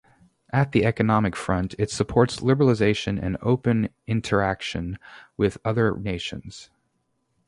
[0.51, 4.97] At the economic front, it supports liberalization and open interaction
[5.37, 6.71] with other nations.